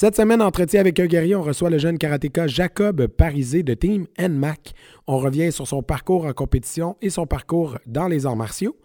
[0.00, 4.06] Cette semaine, entretien avec un guerrier, on reçoit le jeune karatéka Jacob Parisé de Team
[4.16, 4.72] NMAC.
[5.08, 8.76] On revient sur son parcours en compétition et son parcours dans les arts martiaux.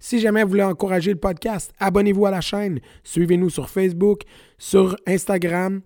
[0.00, 4.22] Si jamais vous voulez encourager le podcast, abonnez-vous à la chaîne, suivez-nous sur Facebook,
[4.58, 5.82] sur Instagram,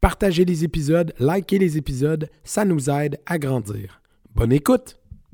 [0.00, 4.02] partagez les épisodes, likez les épisodes, ça nous aide à grandir.
[4.34, 5.03] Bonne écoute!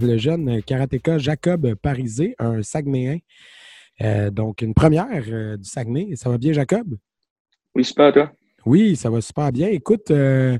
[0.00, 3.18] le jeune karatéka Jacob Parisé, un Saguenayen.
[4.00, 6.14] Euh, donc, une première euh, du Saguenay.
[6.16, 6.96] Ça va bien, Jacob?
[7.74, 8.32] Oui, super, toi.
[8.66, 9.68] Oui, ça va super bien.
[9.68, 10.58] Écoute, euh,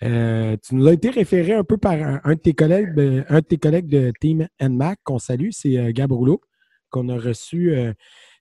[0.00, 3.40] tu nous as été référé un peu par un, un de tes collègues, de, un
[3.40, 6.40] de tes collègues de Team NMAC qu'on salue, c'est Gab Rouleau,
[6.90, 7.74] qu'on a reçu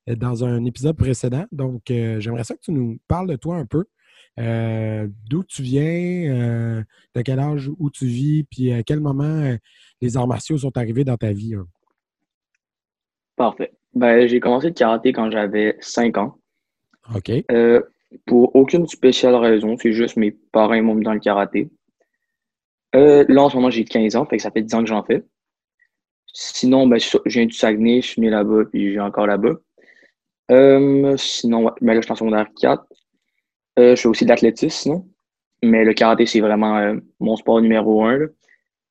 [0.07, 1.45] dans un épisode précédent.
[1.51, 3.85] Donc, j'aimerais ça que tu nous parles de toi un peu.
[4.39, 6.83] Euh, D'où tu viens, euh,
[7.15, 9.57] de quel âge, où tu vis, puis à quel moment euh,
[10.01, 11.55] les arts martiaux sont arrivés dans ta vie.
[11.55, 11.65] hein?
[13.35, 13.73] Parfait.
[13.93, 16.37] Ben, j'ai commencé le karaté quand j'avais 5 ans.
[17.15, 17.31] OK.
[17.51, 17.81] Euh,
[18.25, 21.69] pour aucune spéciale raison, c'est juste mes parents m'ont mis dans le karaté.
[22.93, 25.03] Là, en ce moment, j'ai 15 ans, fait que ça fait 10 ans que j'en
[25.03, 25.23] fais.
[26.33, 29.55] Sinon, ben, je viens du Saguenay, je suis né là-bas, puis j'ai encore là-bas.
[31.17, 32.83] Sinon, ouais, ben là, je suis en secondaire 4.
[33.77, 35.03] Euh, je fais aussi de l'athlétisme.
[35.63, 38.17] Mais le karaté, c'est vraiment euh, mon sport numéro un.
[38.17, 38.25] là.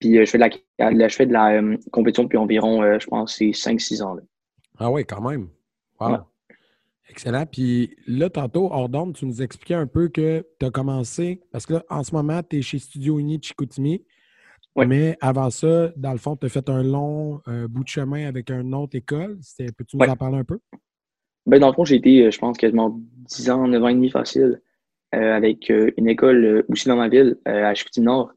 [0.01, 0.45] Puis euh, je fais de
[0.79, 1.63] la, là, je fais de la
[1.93, 4.15] compétition depuis environ, je pense, c'est 5-6 ans.
[4.15, 4.23] là.
[4.79, 5.49] Ah oui, quand même.
[6.01, 6.11] Wow.
[6.11, 6.19] Ouais.
[7.09, 7.47] Excellent.
[7.47, 11.75] Puis là, tantôt, hors tu nous expliquais un peu que tu as commencé, parce que
[11.75, 14.05] là, en ce moment, tu es chez Studio Uni Chicoutimi.
[14.75, 14.87] Ouais.
[14.87, 17.41] Mais avant ça, dans le fond, tu as fait un long
[17.71, 19.39] bout de chemin avec une autre école.
[19.57, 20.11] Peux-tu nous Ouais.
[20.11, 20.59] en parler un peu?
[21.47, 22.91] Ben, dans le fond, j'ai été, je pense, quasiment
[23.29, 24.61] 10 ans, 9 ans et demi facile,
[25.17, 28.33] avec euh, une école euh, aussi dans ma ville, euh, à Chicoutimi-Nord.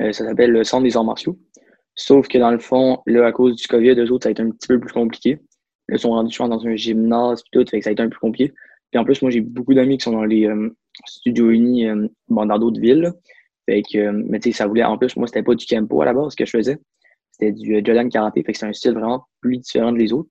[0.00, 1.38] Euh, ça s'appelle le Centre des arts martiaux.
[1.94, 4.42] Sauf que dans le fond, là, à cause du COVID, eux autres, ça a été
[4.42, 5.38] un petit peu plus compliqué.
[5.88, 8.18] Ils sont rendus, pense, dans un gymnase, puis tout, que ça a été un peu
[8.18, 8.52] compliqué.
[8.90, 10.70] Puis en plus, moi, j'ai beaucoup d'amis qui sont dans les euh,
[11.06, 13.12] studios unis, euh, dans d'autres villes.
[13.66, 16.02] Fait que, euh, mais tu sais, ça voulait, en plus, moi, c'était pas du Kempo
[16.02, 16.78] à la base, ce que je faisais.
[17.32, 20.30] C'était du euh, Jordan Karaté, fait que c'est un style vraiment plus différent des autres.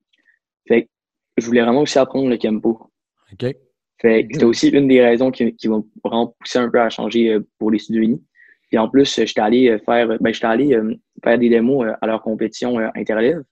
[0.66, 0.88] Fait que
[1.36, 2.90] je voulais vraiment aussi apprendre le Kempo.
[3.32, 3.56] OK.
[4.04, 7.40] C'était aussi une des raisons qui, qui m'ont vraiment poussé un peu à changer euh,
[7.58, 8.22] pour les studios unis.
[8.68, 12.06] Puis en plus, j'étais allé euh, faire, ben, j'étais allé euh, faire des démos à
[12.06, 13.42] leur compétition interlève.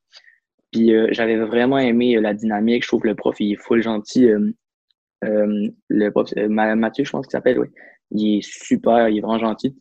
[0.72, 2.82] Puis euh, j'avais vraiment aimé la dynamique.
[2.84, 4.28] Je trouve que le prof, il est full gentil.
[5.24, 7.68] euh, le prof, Ma- Mathieu, je pense qu'il s'appelle, oui.
[8.12, 9.76] Il est super, il est vraiment gentil.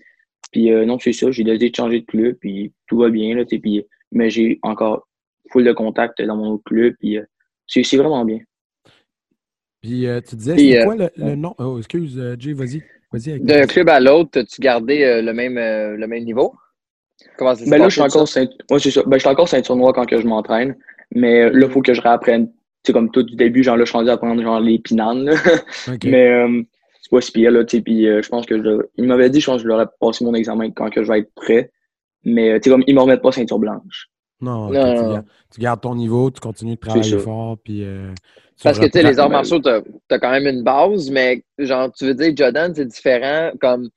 [0.52, 3.36] Puis euh, non, c'est ça, j'ai décidé de changer de club, puis tout va bien,
[3.36, 5.08] là, tu sais, puis, mais j'ai encore
[5.52, 7.20] full de contact dans mon autre club, puis
[7.68, 8.40] c'est c'est vraiment bien.
[9.82, 11.56] Puis euh, tu disais, c'est euh, quoi le, le nom?
[11.58, 12.84] Oh, excuse, euh, Jay, vas-y.
[13.12, 16.54] Vas-y avec D'un club à l'autre, as-tu gardé euh, le, même, euh, le même niveau?
[17.38, 19.04] Comment ça se Ben là, passe, je suis encore ouais, ça.
[19.06, 20.76] Ben, je suis encore ceinture noire quand que je m'entraîne.
[21.14, 22.52] Mais euh, là, il faut que je réapprenne.
[22.84, 25.26] C'est comme tout du début, genre là, je suis rendu à apprendre genre les pinanes.
[25.26, 25.36] là.
[26.04, 26.62] Mais euh,
[27.02, 27.84] c'est pas si pire, là, tu sais.
[27.84, 29.86] Puis euh, je pense que je Il m'avait dit, je pense que je leur ai
[30.00, 31.72] passé mon examen quand que je vais être prêt.
[32.24, 34.08] Mais tu sais, comme ils me remettent pas ceinture blanche.
[34.42, 37.84] Non, tu, gardes, tu gardes ton niveau, tu continues de travailler fort, puis...
[37.84, 38.12] euh,
[38.58, 41.44] tu Parce que, tu sais, les arts martiaux, t'as as quand même une base, mais
[41.60, 43.90] genre, tu veux dire, Jordan, c'est différent comme,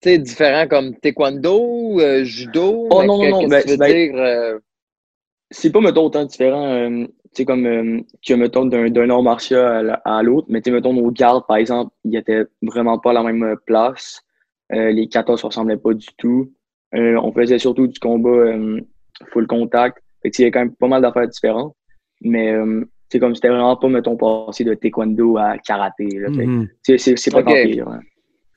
[0.00, 3.76] tu sais, différent comme taekwondo, euh, judo, Oh, mais non, non, que- non, ben, tu
[3.76, 4.16] ben- dire?
[4.16, 4.58] euh,
[5.50, 9.22] c'est pas, mettons, autant différent, euh, tu sais, comme, euh, que, mettons, d'un, d'un art
[9.22, 10.46] martial à, la- à l'autre.
[10.50, 13.42] Mais, tu sais, mettons, nos gardes, par exemple, ils étaient vraiment pas à la même
[13.42, 14.22] euh, place.
[14.72, 16.52] Euh, les 14 se ressemblaient pas du tout.
[16.94, 18.80] Euh, on faisait surtout du combat euh,
[19.32, 19.98] full contact.
[20.22, 21.74] Fait que, il y a quand même pas mal d'affaires différentes.
[22.22, 26.68] Mais, euh, c'est comme, c'était vraiment pas, mettons, passé de taekwondo à karaté, Mhm.
[26.82, 27.44] c'est, c'est, c'est pas Ok.
[27.46, 27.88] tant pire.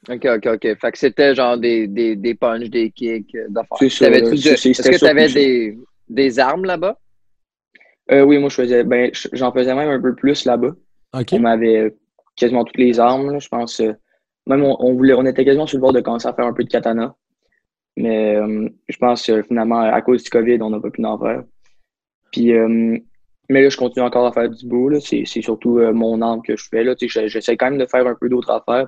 [0.09, 0.61] OK, OK, OK.
[0.79, 3.77] Fait que c'était genre des, des, des punches, des kicks, euh, d'affaires.
[4.09, 4.09] Là.
[4.21, 5.77] de- Est-ce c'était que tu avais des,
[6.07, 6.97] des armes là-bas?
[8.11, 10.71] Euh, oui, moi, je faisais, ben, j'en faisais même un peu plus là-bas.
[11.13, 11.27] OK.
[11.33, 11.93] On avait
[12.37, 13.81] quasiment toutes les armes, là, je pense.
[13.81, 13.91] euh,
[14.45, 16.53] même on, on voulait, on était quasiment sur le bord de commencer à faire un
[16.53, 17.13] peu de katana.
[17.97, 21.17] Mais euh, je pense que finalement, à cause du COVID, on n'a pas pu en
[21.17, 21.43] faire.
[22.31, 22.99] Puis, euh,
[23.49, 24.87] mais là, je continue encore à faire du beau.
[24.87, 24.99] là.
[25.01, 26.83] C'est surtout euh, mon arme que je fais.
[26.83, 26.93] Là.
[26.99, 28.87] J'essaie quand même de faire un peu d'autres affaires.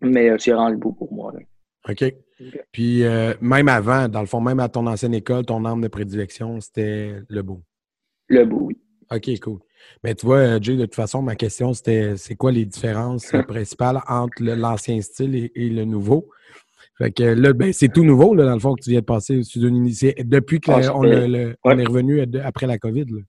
[0.00, 1.32] Mais c'est vraiment le beau pour moi.
[1.32, 1.40] là.
[1.88, 2.12] OK.
[2.72, 3.04] Puis
[3.40, 7.14] même avant, dans le fond, même à ton ancienne école, ton arme de prédilection, c'était
[7.28, 7.62] le beau.
[8.28, 8.78] Le beau, oui.
[9.12, 9.58] OK, cool.
[10.02, 14.00] Mais tu vois, Jay, de toute façon, ma question, c'était c'est quoi les différences principales
[14.08, 16.28] entre l'ancien style et, et le nouveau?
[16.98, 19.04] Fait que là, ben, c'est tout nouveau, là, dans le fond, que tu viens de
[19.04, 21.08] passer au studio initié depuis qu'on Ah, ouais.
[21.10, 23.06] est revenu après la COVID.
[23.06, 23.20] Là.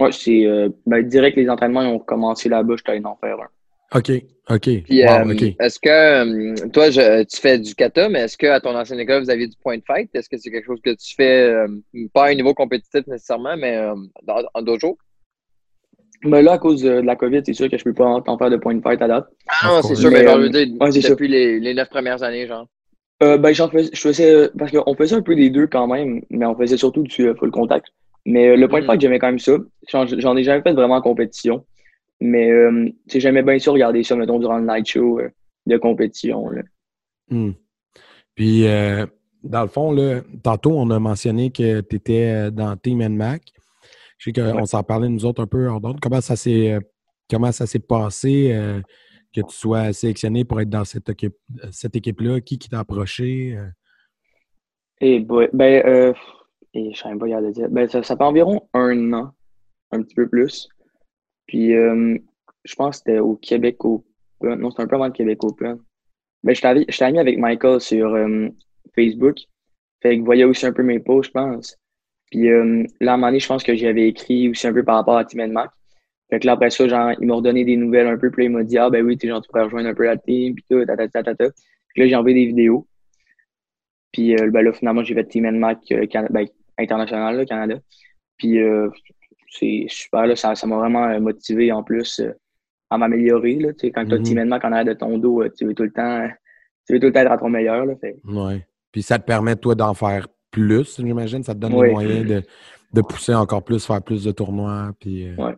[0.00, 3.36] Ouais, c'est euh, ben, direct les entraînements ils ont commencé là-bas, je allé en faire
[3.40, 3.98] un.
[3.98, 4.10] OK,
[4.50, 4.60] OK.
[4.84, 5.42] Puis, Wow, euh, OK.
[5.60, 9.22] est-ce que, euh, toi, je- tu fais du kata, mais est-ce qu'à ton ancienne école,
[9.22, 10.10] vous aviez du point de fight?
[10.14, 11.66] Est-ce que c'est quelque chose que tu fais, euh,
[12.12, 14.98] pas à un niveau compétitif nécessairement, mais euh, dans- en dojo?
[16.24, 18.50] Mais là, à cause de, la COVID, c'est sûr que je peux pas en faire
[18.50, 19.26] de point de fight à date.
[19.48, 22.22] Ah non, c'est sûr, mais genre, je veux dire, ouais, depuis les, les neuf premières
[22.22, 22.66] années, genre.
[23.22, 25.86] Euh, ben, j'en fais, je faisais, euh, parce qu'on faisait un peu des deux quand
[25.88, 27.86] même, mais on faisait surtout du euh, full contact.
[28.24, 28.90] Mais euh, le point de Mhm.
[28.92, 29.56] fight, j'aimais quand même ça.
[29.88, 31.64] J'en, j'en ai jamais fait vraiment en compétition.
[32.20, 32.50] Mais
[33.06, 35.20] j'aimais bien ça regarder ça, mettons, durant le night show
[35.66, 36.48] de compétition.
[36.50, 36.62] Là.
[37.30, 37.52] Hmm.
[38.34, 38.64] Puis,
[39.44, 43.42] dans le fond, là, tantôt, on a mentionné que tu étais dans Team NMAC.
[44.18, 44.66] Je sais qu'on Ouais.
[44.66, 46.00] s'en parlait, nous autres, un peu hors d'autres.
[46.02, 46.76] Comment ça s'est
[47.30, 48.52] comment ça s'est passé
[49.34, 51.36] que tu sois sélectionné pour être dans cette, équipe,
[51.70, 52.40] cette équipe-là?
[52.40, 53.56] Qui, t'a approché?
[53.56, 55.20] euh?
[55.20, 56.12] Boy, ben, euh,
[56.74, 57.68] et je sais même pas le dire.
[57.70, 59.32] Ben, ça, ça fait environ un an,
[59.92, 60.68] un petit peu plus.
[61.46, 62.18] Puis, euh,
[62.64, 64.04] je pense que c'était au Québec Open.
[64.42, 65.78] Non, c'était un peu avant le Québec Open.
[66.42, 68.48] Ben, j'étais ami avec Michael sur euh,
[68.94, 69.38] Facebook.
[70.02, 71.76] Fait qu'il voyait aussi un peu mes posts, je pense.
[72.30, 75.16] Puis euh, là, à un je pense que j'avais écrit aussi un peu par rapport
[75.16, 75.70] à Team Mac.
[76.30, 78.30] Fait que là, après ça, genre, il m'a redonné des nouvelles un peu.
[78.30, 80.04] Puis là, il m'a dit, ah, ben oui, t'es genre, tu pourrais rejoindre un peu
[80.04, 80.54] la team.
[80.54, 81.50] Puis tout, tata, tata, tata.
[81.88, 82.86] Puis là, j'ai envoyé des vidéos.
[84.12, 86.46] Puis euh, ben là, finalement, j'ai fait Team NMAC euh, ben,
[86.78, 87.76] international, là, Canada.
[88.36, 88.88] Puis euh,
[89.50, 92.20] c'est super, là, ça m'a vraiment euh, motivé en plus
[92.90, 93.56] à m'améliorer.
[93.56, 94.22] Là, tu sais, quand tu as Mhm.
[94.22, 96.26] Team NMAC en arrière de ton dos, tu veux tout le temps,
[96.86, 97.84] tu veux tout le temps être à ton meilleur.
[97.84, 98.16] Là, fait.
[98.24, 98.66] Ouais.
[98.92, 101.42] Puis ça te permet, toi, d'en faire plus, j'imagine?
[101.42, 102.42] Ça te donne les moyens de,
[102.94, 105.54] de pousser encore plus, faire plus de tournois, puis Ouais.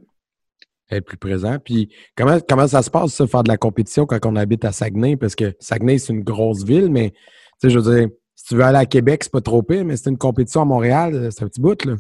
[0.97, 1.57] Être plus présent.
[1.63, 4.73] Puis comment, comment ça se passe, ça, faire de la compétition quand on habite à
[4.73, 5.17] Saguenay?
[5.17, 7.17] Parce que Saguenay, c'est une grosse ville, mais tu
[7.59, 9.97] sais, je veux dire, si tu veux aller à Québec, c'est pas trop pire, mais
[9.97, 11.95] c'est une compétition à Montréal, euh, c'est un petit bout, là.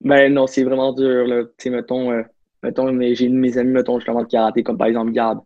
[0.00, 1.26] Ben non, c'est vraiment dur.
[1.26, 1.44] Là.
[1.44, 2.22] Tu sais, mettons, euh,
[2.62, 5.40] mettons j'ai une de mes amis, mettons, justement, de karaté, comme par exemple Gab.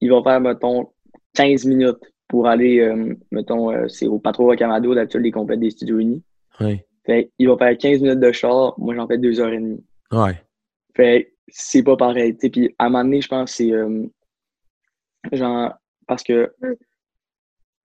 [0.00, 0.88] Il va faire, mettons,
[1.34, 1.98] 15 minutes
[2.28, 6.22] pour aller, euh, mettons, euh, c'est au Patro Camado, d'habitude, les compètes des Studios Unis.
[6.60, 6.84] Ouais.
[7.04, 9.82] Fait il va faire 15 minutes de char, moi j'en fais 2 heures et demie.
[10.12, 10.42] Ouais.
[10.94, 12.34] Fait c'est pas pareil.
[12.34, 12.50] tu sais.
[12.50, 14.06] Puis à un moment donné, je pense que c'est euh,
[15.32, 15.72] genre
[16.06, 16.52] parce que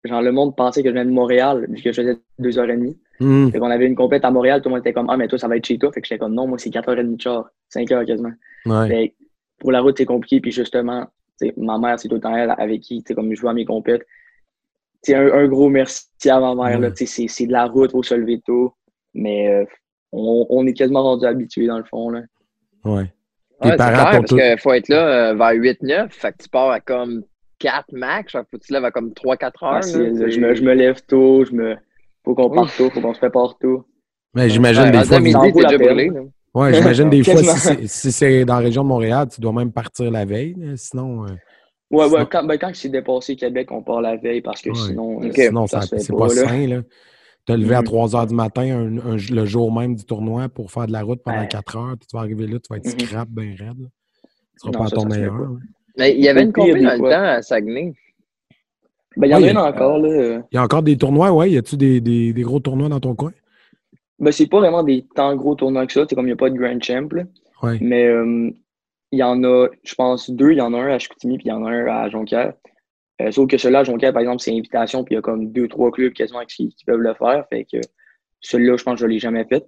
[0.04, 2.70] genre le monde pensait que je venais de Montréal, vu que je faisais 2 heures
[2.70, 3.00] et demie.
[3.20, 5.28] Hum, Fait qu'on avait une compète à Montréal, tout le monde était comme Ah, mais
[5.28, 5.92] toi, ça va être chez toi.
[5.92, 8.06] Fait que j'étais comme non, moi c'est 4 heures et demie de char, 5 heures
[8.06, 8.32] quasiment.
[8.66, 8.88] ouais.
[8.88, 9.16] Fait
[9.60, 10.42] pour la route, c'est compliqué.
[10.42, 11.08] Puis justement,
[11.58, 13.54] ma mère, c'est tout le temps elle avec qui, tu sais, comme je joue à
[13.54, 14.06] mes compètes.
[15.10, 16.92] Un, un gros merci à ma mère.
[16.98, 18.74] sais, C'est de la route, faut se lever tôt.
[19.14, 19.66] Mais euh,
[20.12, 22.10] on, on est quasiment rendu habitué dans le fond.
[22.10, 22.22] Là.
[22.86, 23.14] ouais.
[23.64, 26.50] Tes Ouais, parents clair, parce qu'il faut être là euh, vers 8-9, fait que tu
[26.50, 27.24] pars à comme
[27.60, 29.74] 4 max, faut que tu te lèves à comme 3-4 heures.
[29.74, 29.82] Là,
[30.30, 31.76] je, me, je me lève tôt, je me.
[32.26, 33.86] Faut qu'on parte tôt, faut qu'on se prépare tôt.
[34.36, 35.20] Mais j'imagine Ouais, des fois.
[35.20, 36.12] midi, t'es déjà brûlé.
[36.54, 39.54] Ouais, j'imagine des fois, si c'est si c'est dans la région de Montréal, tu dois
[39.54, 40.56] même partir la veille.
[40.76, 41.28] Sinon, euh,
[41.92, 44.70] Ouais, Sinon- ouais, quand, ben, quand c'est dépassé Québec, on part la veille parce que
[44.70, 44.76] Ouais.
[44.76, 45.36] sinon, euh, Ok.
[45.36, 46.48] sinon ça ça- c'est pas, pas, là.
[46.48, 46.68] sain.
[46.68, 46.82] Là.
[47.46, 47.86] Te lever à Mhm.
[47.86, 51.02] 3 heures du matin un- un- le jour même du tournoi pour faire de la
[51.02, 51.48] route pendant Ouais.
[51.48, 53.00] 4 heures, puis tu vas arriver là, tu vas être Mhm.
[53.00, 53.80] scrap bien raide.
[53.80, 53.88] là.
[53.88, 54.30] Tu
[54.60, 55.50] seras Non, pas à ton meilleur.
[55.98, 57.94] Mais il y avait une compé dans le temps à Saguenay.
[59.18, 60.10] Ben, il y en Ouais, a une a- encore, là.
[60.10, 61.52] euh, Il y a encore des tournois, ouais.
[61.52, 63.32] Y a-tu des, des, des gros tournois dans ton coin?
[64.20, 66.06] Ben, c'est pas vraiment des tant gros tournois que ça.
[66.08, 67.24] C'est comme il n'y a pas de Grand Champ, là.
[67.62, 67.78] Ouais.
[67.82, 68.50] Mais euh,
[69.12, 70.52] il y en a, je pense, deux.
[70.54, 72.54] Il y en a un à Chicoutimi, puis il y en a un à Jonquière.
[73.24, 75.52] Euh, sauf que celui-là à Jonquière, par exemple, c'est invitation, puis il y a comme
[75.52, 77.46] deux, trois clubs quasiment qui, qui peuvent le faire.
[77.50, 77.78] Fait que
[78.42, 79.66] celui-là, je pense que je ne l'ai jamais fait.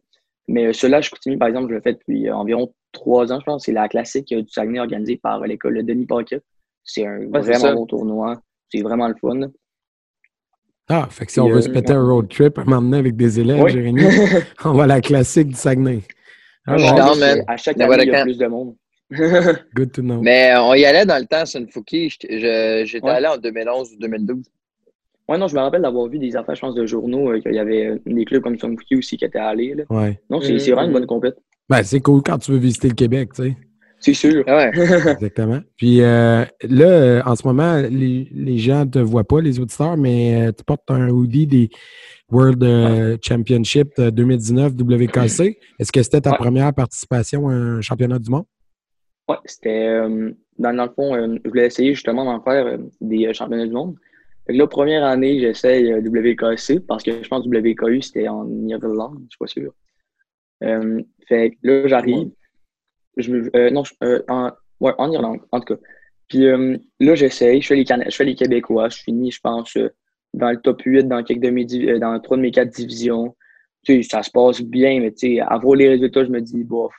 [0.48, 3.40] Mais euh, celui-là à Chicoutimi, par exemple, je l'ai fait depuis euh, environ trois ans,
[3.40, 3.66] je pense.
[3.66, 6.44] C'est la classique du Saguenay organisée par l'école Denis Pocket.
[6.84, 8.42] C'est un vraiment bon tournoi.
[8.72, 9.50] C'est vraiment le fun.
[10.88, 13.40] Ah, fait que si on veut euh, se péter un road trip, m'emmener avec des
[13.40, 13.72] élèves, Oui.
[13.72, 14.04] Jérémy,
[14.66, 16.02] on va à la classique du Saguenay.
[16.68, 17.44] Ah, Je ouais, suis down, man.
[17.48, 18.76] à chaque année, il y a plus de monde.
[19.76, 20.22] good to know.
[20.22, 22.10] Mais on y allait dans le temps, Sunfuki.
[22.10, 23.12] J'étais je- j'étais Ouais.
[23.14, 24.44] allé en 2011 ou 2012.
[25.28, 27.54] Ouais, non, je me rappelle d'avoir vu des affaires, je pense, de journaux, euh, qu'il
[27.54, 29.74] y avait euh, des clubs comme Sunfuki aussi qui étaient allés.
[29.74, 29.84] Là.
[29.90, 30.20] Ouais.
[30.30, 30.60] Non, c'est Mhm.
[30.60, 31.36] c'est vraiment une bonne compète.
[31.68, 33.58] Ben, c'est cool quand tu veux visiter le Québec, tu sais.
[34.00, 34.44] C'est sûr.
[34.46, 34.72] Ah ouais.
[35.18, 35.62] Exactement.
[35.78, 39.98] Puis euh, là, en ce moment, les, les gens ne te voient pas, les auditeurs,
[39.98, 41.70] mais euh, tu portes un hoodie des
[42.32, 45.58] World euh, Championship euh, 2019 WKC.
[45.80, 46.38] Est-ce que c'était ta Ouais.
[46.38, 48.46] première participation à un championnat du monde?
[49.28, 49.88] Ouais, c'était.
[49.88, 53.34] euh, dans, dans le fond, euh, je voulais essayer justement d'en faire euh, des euh,
[53.34, 53.96] championnats du monde.
[54.46, 58.28] Fait que là, première année, j'essaye euh, WKC parce que je pense que WKU, c'était
[58.28, 59.74] en Irlande, je suis pas sûr.
[60.64, 62.30] Euh, fait que là, j'arrive.
[63.18, 63.84] je, euh, non,
[64.30, 65.82] en, ouais, en Irlande, en tout cas.
[66.30, 66.40] Puis
[67.00, 69.78] là, j'essaye, je fais les je fais les Québécois, je finis, je pense,
[70.34, 71.66] dans le top 8 dans quelques de mes
[72.00, 73.36] dans trois de mes quatre divisions.
[73.86, 76.42] Tu sais, ça se passe bien, mais tu sais, à voir les résultats, je me
[76.42, 76.94] dis, bof.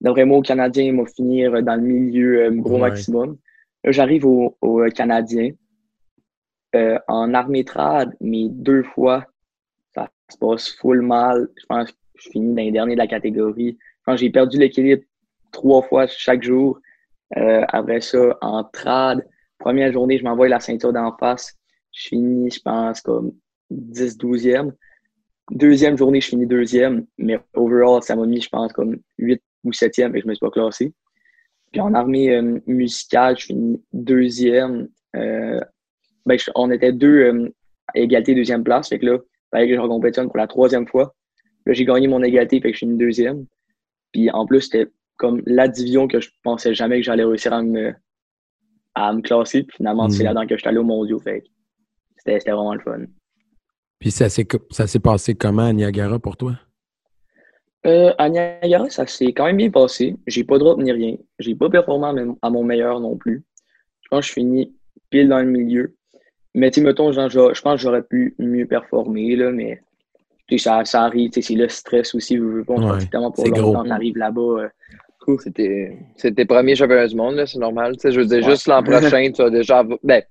[0.00, 3.36] D'après moi, au Canadien, il va finir dans le milieu gros maximum.
[3.84, 5.52] J'arrive au, au Canadien.
[6.76, 9.24] Euh, en armétrade, mais deux fois,
[9.94, 11.48] ça se passe full mal.
[11.56, 13.78] Je pense que je finis dans les derniers de la catégorie.
[14.04, 15.02] Quand j'ai perdu l'équilibre
[15.52, 16.78] trois fois chaque jour,
[17.38, 19.26] euh, après ça, en trad,
[19.58, 21.54] première journée, je m'envoie la ceinture d'en face.
[21.92, 23.32] Je finis, je pense, comme
[23.70, 24.72] 10-12e.
[25.52, 29.72] Deuxième journée, je finis deuxième, mais overall, ça m'a mis, je pense, comme 8 ou
[29.72, 30.94] 7e et je ne me suis pas classé.
[31.72, 34.88] Puis en armée euh, musicale, je finis deuxième
[36.26, 37.48] ben, on était deux euh,
[37.94, 38.88] à égalité deuxième place.
[38.88, 41.14] Fait que là, il fallait que je recompétitionne pour la troisième fois.
[41.64, 43.46] Là, j'ai gagné mon égalité, fait que je suis une deuxième.
[44.12, 47.62] Puis en plus, c'était comme la division que je pensais jamais que j'allais réussir à
[47.62, 47.94] me,
[48.94, 49.62] à me classer.
[49.62, 50.26] Puis finalement, c'est mhm.
[50.26, 51.20] là-dedans que je suis allé au mondiaux.
[51.20, 51.44] Fait
[52.16, 53.04] c'était, c'était vraiment le fun.
[53.98, 56.58] Puis ça s'est, ça s'est passé comment à Niagara pour toi?
[57.86, 60.16] Euh, à Niagara, ça s'est quand même bien passé.
[60.26, 61.16] J'ai pas de drop ni rien.
[61.38, 63.44] J'ai pas performé à mon meilleur non plus.
[64.02, 64.72] Je pense que je finis
[65.10, 65.94] pile dans le milieu.
[66.54, 69.80] Mais tu mettons, genre, je, pense que j'aurais pu mieux performer, là, mais
[70.56, 74.16] ça, ça arrive, c'est le stress aussi, vous pas, on ouais, pour longtemps, on arrive
[74.16, 74.40] là-bas.
[74.40, 74.68] Euh,
[75.38, 75.98] c'était
[76.34, 77.94] tes premiers championnats du monde, c'est normal.
[78.02, 79.84] Je veux dire, juste l'an prochain, tu vas déjà.
[80.02, 80.22] Ben,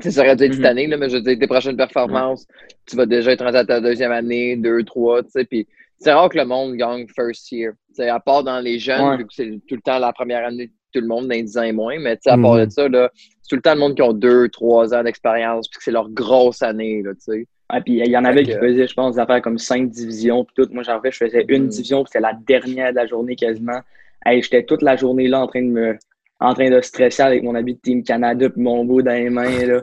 [0.00, 2.46] ça aurait dû être cette année, là, mais je veux dire, tes prochaines performances,
[2.86, 5.68] tu vas déjà être rendu à ta deuxième année, deux, trois, tu sais, puis
[6.00, 7.72] c'est rare que le monde gagne first year.
[7.92, 10.70] sais à part dans les jeunes, vu que c'est tout le temps la première année
[10.92, 12.70] tout le monde dans les 10 ans et moins, mais à part de mm.
[12.70, 15.78] ça, là, c'est tout le temps le monde qui ont 2, 3 ans d'expérience, puis
[15.78, 17.46] que c'est leur grosse année, là, tu sais.
[17.70, 20.44] Ah, puis il y en avait qui faisaient, je pense, des affaires comme 5 divisions,
[20.44, 20.72] puis tout.
[20.72, 21.68] Moi, j'en fait, je faisais une mm.
[21.68, 23.80] division, puis c'était la dernière de la journée quasiment.
[24.24, 25.98] Hey, j'étais toute la journée là en train de me
[26.40, 29.28] en train de stresser avec mon habit de Team Canada puis mon beau dans les
[29.28, 29.82] mains, là.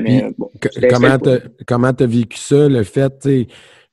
[0.00, 0.50] mais, bon,
[1.66, 3.46] comment t'as vécu ça, le fait, tu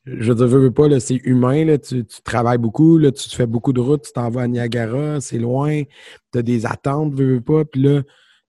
[0.08, 3.74] je veux veux pas, c'est humain, là, tu, travailles beaucoup, là, tu te fais beaucoup
[3.74, 5.84] de routes, tu t'en vas à Niagara, c'est loin,
[6.32, 8.04] tu as des attentes, veux, veux pas, puis là,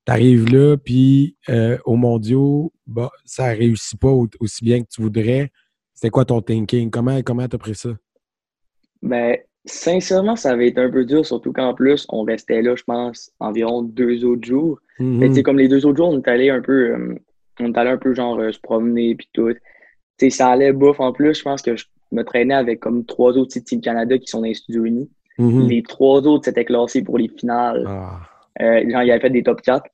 [0.07, 5.03] tu arrives là, puis euh, au mondiaux, bah, ça réussit pas aussi bien que tu
[5.03, 5.51] voudrais.
[5.95, 6.91] C'était quoi ton thinking?
[6.91, 7.91] Comment tu as pris ça?
[9.03, 12.85] Ben, sincèrement, ça avait été un peu dur, surtout qu'en plus, on restait là, je
[12.85, 14.79] pense, environ deux autres jours.
[15.01, 15.43] Mais mm-hmm.
[15.43, 17.15] comme les deux autres jours, on est allé un peu, euh,
[17.61, 19.53] on est allé un peu genre euh, se promener, puis tout
[20.31, 21.01] ça allait bouffe.
[21.01, 24.29] En plus, je pense que je me traînais avec comme trois autres Team Canada qui
[24.29, 25.11] sont dans les studios unis.
[25.39, 25.69] Mm-hmm.
[25.69, 27.85] Les trois autres s'étaient classés pour les finales.
[27.87, 28.21] Ah.
[28.61, 29.85] Euh, genre, ils avaient fait des top 4.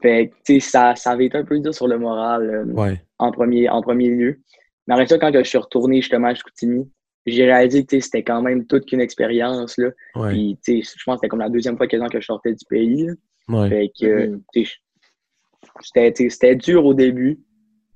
[0.00, 3.80] Fait ça, ça avait été un peu dur sur le moral euh, en, premier, en
[3.80, 4.40] premier lieu.
[4.86, 6.88] Mais après ça, quand je suis retourné justement à Chicoutimi,
[7.26, 9.78] j'ai réalisé que c'était quand même toute qu'une expérience.
[9.78, 9.90] Là.
[10.28, 13.08] Puis, je pense que c'était comme la deuxième fois que je sortais du pays.
[13.48, 16.28] Fait que, mm-hmm.
[16.28, 17.40] c'était dur au début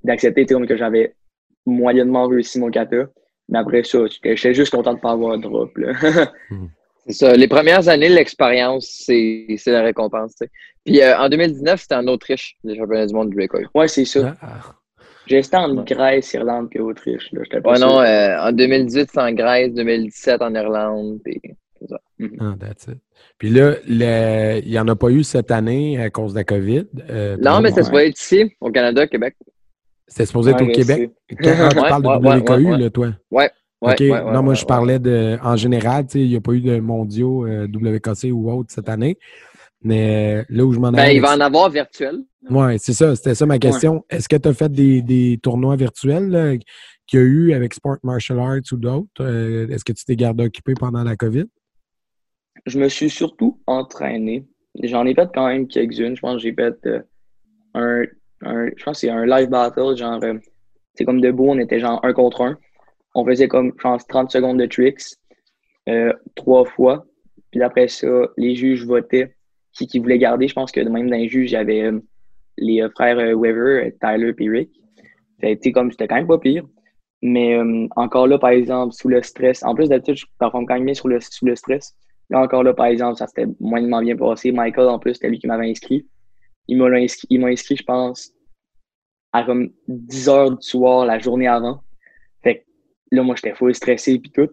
[0.02, 1.14] d'accepter que j'avais
[1.68, 3.08] moyennement réussi mon kata.
[3.48, 5.70] Mais après ça, j'étais juste content de ne pas avoir de drop.
[6.50, 6.68] Hmm.
[7.06, 7.32] c'est ça.
[7.34, 10.34] Les premières années, l'expérience, c'est la récompense.
[10.84, 13.64] Puis euh, en 2019, c'était en Autriche, les championnats du monde du breakaway.
[13.75, 14.37] Ouais, c'est ça.
[14.40, 14.75] Ah.
[15.26, 17.30] J'ai été en Grèce, Irlande et Autriche.
[17.32, 17.42] Là.
[17.64, 21.18] Ouais, non, euh, en 2018, c'est en Grèce, 2017 en Irlande.
[21.22, 21.40] Puis,
[21.87, 22.00] ça.
[22.18, 22.37] Mhm.
[22.40, 22.98] Ah, that's it.
[23.38, 26.87] Puis là, il n'y en a pas eu cette année à cause de la COVID.
[27.10, 29.37] Euh, non, mais ça se voit être ici, au Canada, Québec.
[30.09, 31.12] C'était supposé être au Québec.
[31.43, 33.12] Quand tu parles de WKU, là, toi?
[33.31, 33.50] Ouais.
[33.81, 34.00] OK?
[34.00, 35.38] non, moi, je parlais de.
[35.43, 39.19] En général, il n'y a pas eu de mondiaux euh, WKC ou autre cette année.
[39.83, 41.11] Mais euh, là où je m'en ben, allais.
[41.11, 42.25] Ben, il va en avoir virtuel.
[42.50, 43.15] Oui, c'est ça.
[43.15, 44.05] C'était ça ma question.
[44.11, 46.59] Est-ce que tu as fait des, des tournois virtuels
[47.07, 49.09] qu'il y a eu avec Sport Martial Arts ou d'autres?
[49.21, 51.45] Euh, est-ce que tu t'es gardé occupé pendant la COVID?
[52.67, 54.47] Je me suis surtout entraîné.
[54.83, 56.17] J'en ai fait quand même quelques-unes.
[56.17, 56.75] Je pense que j'ai fait
[57.75, 58.03] un
[58.42, 60.35] je pense que c'est un live battle, genre, euh,
[60.95, 62.59] c'est comme debout, on était genre un contre un.
[63.14, 65.02] On faisait comme, je pense, 30 secondes de tricks,
[65.88, 67.07] euh, trois fois.
[67.50, 69.35] Puis après ça, les juges votaient
[69.73, 70.49] qui, qui voulait garder.
[70.49, 72.00] Je pense que même dans les juges, il y avait euh,
[72.59, 74.71] les frères Weaver, Tyler et Rick.
[75.40, 76.64] C'était comme, c'était quand même pas pire.
[77.23, 77.59] Mais
[77.97, 80.95] encore là, par exemple, sous le stress, en plus d'habitude, je performe quand même bien
[81.04, 81.97] le, sous le stress.
[82.30, 84.52] Là, encore là, par exemple, ça s'était moyennement bien passé.
[84.52, 86.07] Michael, en plus, c'était lui qui m'avait inscrit.
[86.68, 88.32] Il m'a inscrit, inscrit, je pense,
[89.32, 91.80] à comme 10 heures du soir la journée avant.
[92.42, 92.64] Fait que
[93.12, 94.48] là, moi, j'étais full stressé puis tout.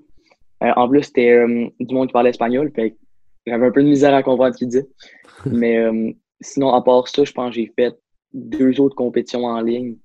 [0.64, 2.72] Euh, en plus, c'était euh, du monde qui parlait espagnol.
[2.76, 2.98] Fait
[3.46, 4.88] j'avais un peu de misère à comprendre ce qu'il disait.
[5.46, 7.96] Mais euh, sinon, à part ça, je pense que j'ai fait
[8.34, 9.98] deux autres compétitions en ligne.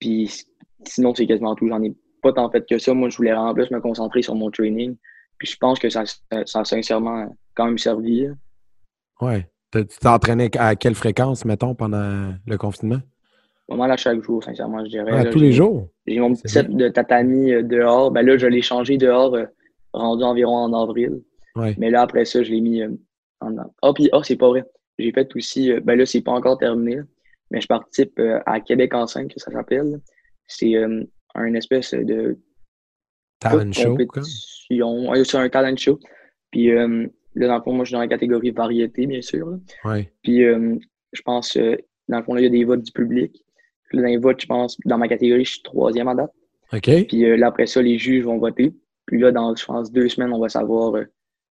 [0.00, 0.44] Puis
[0.84, 1.68] sinon, c'est quasiment tout.
[1.68, 2.94] J'en ai pas tant fait que ça.
[2.94, 4.96] Moi, je voulais en plus me concentrer sur mon training.
[5.38, 8.28] Puis je pense que ça, ça a sincèrement quand même servi.
[9.20, 9.48] Ouais.
[9.82, 13.00] Tu t'entraînais à quelle fréquence, mettons, pendant le confinement?
[13.68, 15.10] Vraiment à chaque jour, sincèrement, je dirais.
[15.12, 15.88] Ah, tous les jours?
[16.06, 18.10] J'ai mon petit set de tatami euh, dehors.
[18.10, 19.46] Ben là, je l'ai changé dehors, euh,
[19.92, 21.22] rendu environ en avril.
[21.56, 21.74] Ouais.
[21.78, 22.90] Mais là, après ça, je l'ai mis euh,
[23.40, 23.56] en.
[23.80, 24.64] Ah, puis, ah, c'est pas vrai.
[24.98, 25.72] J'ai fait aussi.
[25.82, 27.00] ben là, c'est pas encore terminé.
[27.50, 30.00] mais je participe à Québec en 5, que ça s'appelle.
[30.46, 30.74] C'est
[31.34, 32.38] un espèce de.
[33.40, 33.96] Talent show,
[35.24, 35.98] C'est un talent show.
[36.52, 36.70] Puis
[37.34, 39.58] là, dans le fond, moi, je suis dans la catégorie variété, bien sûr.
[39.84, 40.10] Ouais.
[40.22, 41.56] Puis je pense,
[42.08, 43.44] dans le fond, là, il y a des votes du public.
[43.92, 46.32] Là, dans les votes, je pense, dans ma catégorie, je suis troisième à date.
[46.72, 47.06] OK.
[47.08, 48.72] Puis là, après ça, les juges vont voter.
[49.06, 50.94] Puis là, dans, je pense, deux semaines, on va savoir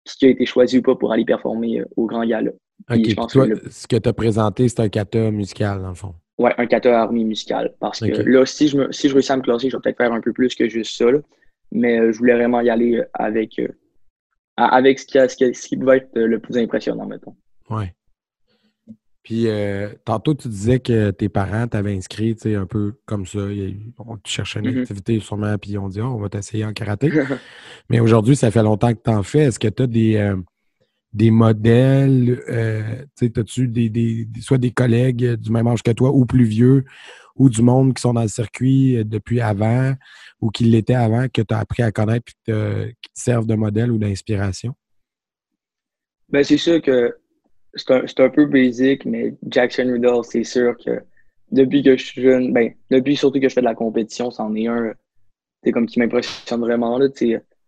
[0.04, 2.50] ce qui a été choisi ou pas pour aller performer au grand gala.
[2.90, 3.28] OK.
[3.31, 6.14] Toi, ce que tu as présenté, c'est un kata musical, dans le fond.
[6.38, 7.75] Oui, un kata armée musical.
[7.78, 9.99] Parce que là, si je, me, si je réussis à me classer, je vais peut-être
[9.99, 11.07] faire un peu plus que juste ça.
[11.71, 13.61] Mais je voulais vraiment y aller avec,
[14.56, 17.37] avec ce qui, ce, qui, ce qui pouvait être le plus impressionnant, mettons.
[17.70, 17.87] Oui.
[19.25, 23.25] Puis, euh, tantôt, tu disais que tes parents t'avaient inscrit, tu sais, un peu comme
[23.25, 23.38] ça.
[23.99, 24.80] On cherchait une mm-hmm.
[24.82, 27.11] activité sûrement, puis ils ont dit, oh, on va t'essayer en karaté.
[27.88, 29.44] Mais aujourd'hui, ça fait longtemps que tu en fais.
[29.44, 30.37] Est-ce que tu as des, euh,
[31.14, 35.92] des modèles, euh, tu sais, as-tu des, des, soit des collègues du même âge que
[35.92, 36.84] toi ou plus vieux,
[37.36, 39.94] ou du monde qui sont dans le circuit depuis avant
[40.40, 43.54] ou qui l'étaient avant, que tu as appris à connaître puis qui te servent de
[43.54, 44.74] modèle ou d'inspiration?
[46.28, 47.16] Ben, c'est sûr que
[47.74, 51.02] c'est un, un, peu basic, mais Jackson Rudolph, c'est sûr que
[51.50, 54.54] depuis que je suis jeune, ben, depuis surtout que je fais de la compétition, c'en
[54.54, 54.92] est un,
[55.62, 57.08] c'est comme qui m'impressionne vraiment, là,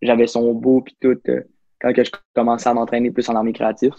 [0.03, 1.41] j'avais son beau puis tout, euh,
[1.81, 3.95] quand que je commençais à m'entraîner plus en armée créative.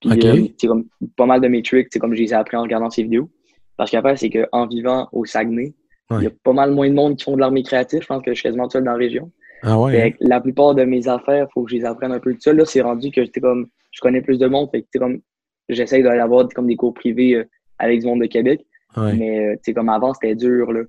[0.00, 2.56] Puis, euh, c'est comme pas mal de mes tricks, c'est comme je les ai appris
[2.56, 3.30] en regardant ces vidéos.
[3.76, 5.74] Parce qu'après, c'est qu'en vivant au Saguenay,
[6.10, 8.02] il y a pas mal moins de monde qui font de l'armée créative.
[8.02, 9.30] Je pense que je suis quasiment seul dans la région.
[9.62, 10.10] Ah ouais, hein?
[10.20, 12.56] La plupart de mes affaires, il faut que je les apprenne un peu tout seul.
[12.56, 14.68] Là, c'est rendu que comme je connais plus de monde.
[14.70, 15.20] Fait que comme
[15.68, 17.44] j'essaie d'avoir comme des cours privés euh,
[17.78, 18.64] avec du monde de Québec.
[18.96, 20.72] Mais euh, comme avant, c'était dur.
[20.72, 20.82] Là.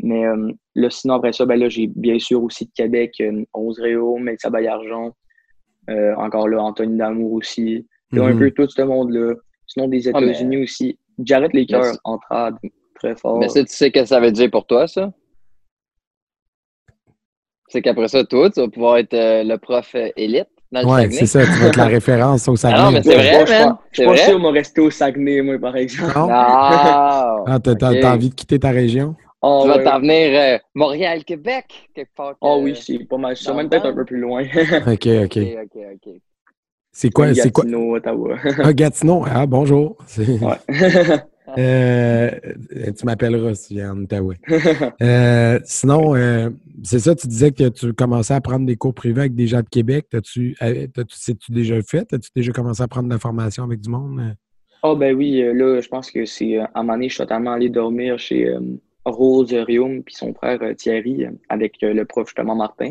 [0.00, 3.44] Mais euh, là, sinon, après ça, ben, là, j'ai bien sûr aussi de Québec, euh,
[3.52, 5.14] 11 Réo, Melissa Bayargent,
[6.16, 7.86] encore là, Anthony Damour aussi.
[8.12, 9.34] Mm Un peu tout ce monde-là.
[9.66, 10.98] Sinon, des ah, États-Unis aussi.
[11.18, 12.56] Jarrett Laker, entrade,
[12.94, 13.38] très fort.
[13.38, 15.12] Mais ça, tu sais ce que ça veut dire pour toi, ça?
[17.68, 20.48] C'est qu'après ça, toi, tu vas pouvoir être le prof élite.
[20.72, 22.80] Oui, c'est ça, tu vas être la référence au Saguenay.
[22.80, 23.76] Ah non, mais c'est vrai, man.
[23.92, 26.12] Je suis pas sûr de rester au Saguenay, moi, par exemple.
[26.30, 29.14] Ah, ah t'as envie de quitter ta région?
[29.42, 32.34] Oh, tu vas t'en venir euh, Montréal-Québec, quelque part.
[32.40, 33.36] Ah oui, c'est pas mal.
[33.36, 34.42] C'est même peut-être un peu plus loin.
[34.86, 35.36] OK, OK.
[35.36, 36.08] OK, OK,
[36.94, 37.34] C'est quoi?
[37.34, 37.64] C'est quoi?
[37.64, 38.36] Gatineau, Ottawa.
[38.62, 39.24] ah, Gatineau.
[39.26, 39.98] Ah, bonjour.
[40.16, 40.56] Ouais.
[41.58, 42.30] Euh,
[42.98, 44.38] tu m'appelleras si en Outaouais.
[45.02, 46.50] euh, sinon, euh,
[46.82, 49.60] c'est ça, tu disais que tu commençais à prendre des cours privés avec des gens
[49.60, 50.06] de Québec.
[50.10, 52.12] T'as-tu, tu déjà fait?
[52.12, 54.34] As-tu déjà commencé à prendre de la formation avec du monde?
[54.82, 57.52] Oh, ben oui, là, je pense que c'est à un moment donné, je suis totalement
[57.52, 58.52] allé dormir chez
[59.04, 62.90] Rose Rium puis son frère Thierry avec le prof justement Martin.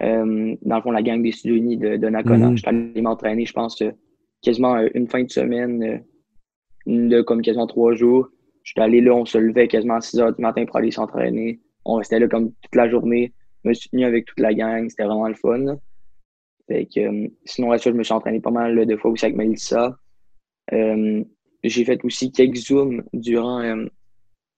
[0.00, 2.48] Dans le fond, la gang des studios unis de, de Nakona.
[2.48, 2.56] Mm-hmm.
[2.56, 3.82] Je suis allé m'entraîner, je pense,
[4.42, 6.02] quasiment une fin de semaine
[6.86, 8.28] de comme quasiment trois jours.
[8.62, 10.90] Je suis allé là, on se levait quasiment à 6 heures du matin pour aller
[10.90, 11.60] s'entraîner.
[11.84, 13.32] On restait là comme toute la journée.
[13.62, 14.88] Je me suis tenu avec toute la gang.
[14.88, 15.76] C'était vraiment le fun.
[16.66, 19.36] Fait que, euh, sinon, ça, je me suis entraîné pas mal de fois aussi avec
[19.36, 19.98] Melissa.
[20.72, 21.22] Euh,
[21.62, 23.86] j'ai fait aussi quelques zooms durant, euh,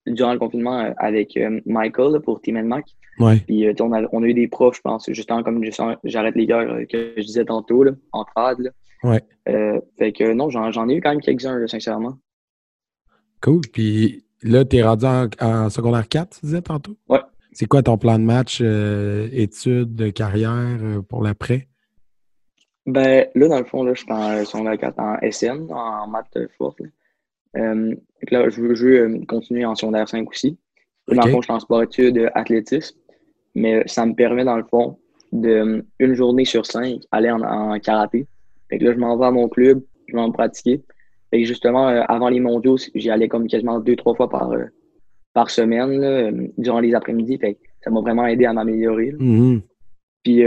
[0.07, 2.87] durant le confinement avec Michael pour Team Mac.
[3.19, 3.40] Ouais.
[3.47, 5.64] Puis on a, on, a, eu des profs, je pense, justement comme
[6.05, 8.73] j'arrête les gars que je disais tantôt, là, en trad.
[9.03, 9.23] Ouais.
[9.49, 12.19] Euh, fait que non, j'en ai eu quand même quelques-uns, sincèrement.
[13.40, 13.61] Cool.
[13.73, 16.97] Puis là, tu es rendu en, secondaire 4, tu disais tantôt?
[17.09, 17.21] Ouais.
[17.53, 21.69] C'est quoi ton plan de match, euh, études, carrière euh, pour l'après?
[22.85, 26.38] Ben, là, dans le fond, là, je suis en secondaire 4 en SN, en maths
[26.59, 26.83] forte.
[27.57, 27.75] Là.
[28.31, 30.59] là, je veux, continuer en secondaire 5 aussi.
[31.09, 32.97] Dans le fond, je suis en sport-études athlétisme.
[33.55, 34.99] Mais ça me permet, dans le fond,
[35.33, 38.27] de une journée sur cinq, aller en karaté.
[38.69, 40.83] Fait que là, je m'en vais à mon club, je vais en pratiquer.
[41.31, 44.53] Fait que justement, euh, avant les mondiaux, j'y allais comme quasiment deux, trois fois par,
[44.53, 44.64] euh,
[45.33, 47.38] par semaine, euh, durant les après-midi.
[47.38, 49.12] Fait que ça m'a vraiment aidé à m'améliorer.
[49.12, 49.61] Mm-hmm.
[50.23, 50.47] Puis,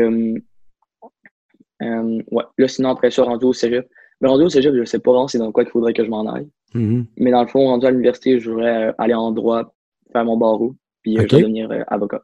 [1.82, 2.44] ouais.
[2.58, 3.90] Là, sinon, après ça, rendu au cégep.
[4.22, 6.10] Mais rendu au cégep, je sais pas vraiment c'est dans quoi qu'il faudrait que je
[6.10, 6.50] m'en aille.
[6.76, 7.06] Mm-hmm.
[7.18, 9.74] Mais dans le fond, rendu à l'université, je voudrais aller en droit,
[10.12, 12.22] faire mon barreau, puis devenir avocat.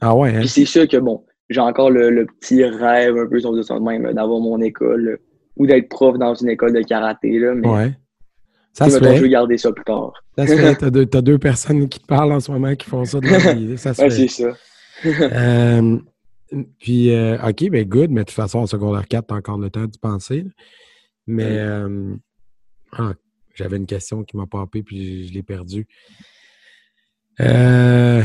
[0.00, 0.40] Ah ouais, hein?
[0.40, 4.12] Puis c'est sûr que, bon, j'ai encore le, petit rêve un peu, sur le même,
[4.12, 5.18] d'avoir mon école
[5.56, 7.38] ou d'être prof dans une école de karaté.
[7.38, 7.92] Là, mais ouais.
[8.72, 9.16] Ça se fait.
[9.16, 10.12] Je vais garder ça plus tard.
[10.36, 10.74] Ça se fait.
[10.76, 13.26] T'as deux, as deux personnes qui te parlent en ce moment qui font ça de
[13.26, 13.76] la vie.
[13.76, 14.28] Ça se ouais, fait.
[14.28, 14.56] c'est ça.
[15.04, 15.98] euh,
[16.78, 19.70] Puis, euh, OK, ben good, mais de toute façon, en secondaire 4, t'as encore le
[19.70, 20.44] temps d'y penser.
[21.28, 22.14] Mais euh,
[22.92, 23.12] ah,
[23.54, 25.86] j'avais une question qui m'a popé, puis je, je l'ai perdue.
[27.40, 28.22] Euh,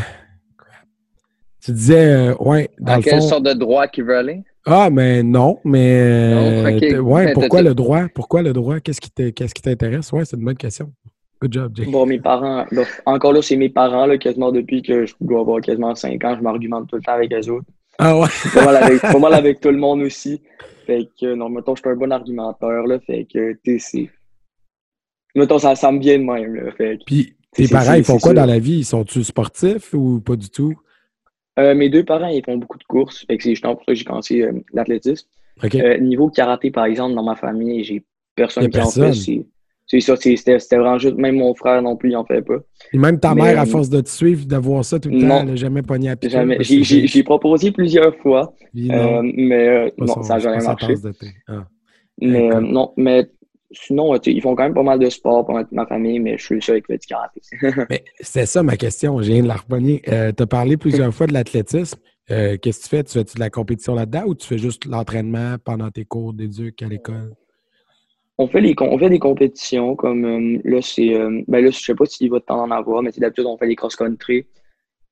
[1.62, 3.28] tu disais, euh, ouais, dans Dans le quelle fond.
[3.28, 4.42] sorte de droit qu'il veut aller?
[4.66, 6.34] Ah, mais non, mais.
[6.34, 6.64] Non,
[7.04, 8.08] ouais, Mais pourquoi le droit?
[8.16, 8.80] Pourquoi le droit?
[8.80, 10.12] Qu'est-ce qui t'est- qu'est-ce qui t'intéresse?
[10.14, 10.94] Ouais, c'est une bonne question.
[11.42, 11.86] Good job, Jay.
[11.86, 15.42] Bon, mes parents, là, encore là, c'est mes parents, là, quasiment depuis que je dois
[15.42, 17.66] avoir quasiment 5 ans, je m'argumente tout le temps avec eux autres.
[18.00, 18.28] Ah ouais.
[18.54, 20.42] Pas mal avec, pas mal avec tout le monde aussi.
[20.86, 24.10] Fait que, non, mettons, je suis un bon argumenteur, là, fait que, tu sais, c'est...
[25.36, 27.04] Mettons, ça, ça me vient de même, là, fait que...
[27.06, 28.80] Puis tes parents, ils font quoi dans la vie?
[28.80, 30.74] Ils sont-tu sportifs ou pas du tout?
[31.60, 33.92] Euh, mes deux parents, ils font beaucoup de courses, fait que c'est justement pour ça
[33.92, 35.28] que j'ai commencé euh, l'athlétisme.
[35.64, 38.04] Euh, niveau karaté, par exemple, dans ma famille, j'ai
[38.36, 39.46] personne a qui en fait.
[39.94, 42.26] C'est c'est ça, c'est- c'était c'était vraiment juste, même mon frère non plus, il en
[42.26, 42.58] fait pas.
[42.94, 45.18] Et même ta mais, mère, à euh, force de te suivre, d'avoir ça tout le
[45.18, 45.28] non.
[45.30, 46.16] temps, elle n'a jamais pogné à.
[46.24, 46.56] Jamais.
[46.58, 50.40] parce J'ai j'ai- j'ai proposé plusieurs fois, euh, non, mais euh, non, son- ça n'a
[50.40, 50.96] c'est jamais marché.
[50.96, 51.14] de.
[51.48, 51.68] Ah.
[52.22, 53.28] Mais non, mais
[53.72, 56.56] sinon, ils font quand même pas mal de sport pour ma famille, mais je suis
[56.56, 57.42] le seul qui fait du karaté.
[57.90, 60.02] Mais c'était ça ma question, je viens de la repogner.
[60.10, 62.00] Euh, tu as parlé plusieurs fois de l'athlétisme.
[62.32, 63.04] Euh, Qu'est-ce que tu fais?
[63.04, 66.82] Tu fais-tu de la compétition là-dedans ou tu fais juste l'entraînement pendant tes cours d'éduc
[66.82, 67.34] à l'école?
[68.38, 71.14] On fait, les, on fait des compétitions comme euh, là, c'est.
[71.14, 73.58] euh, ben là, je sais pas s'il va temps en avoir, mais c'est d'habitude, on
[73.58, 74.48] fait les cross-country,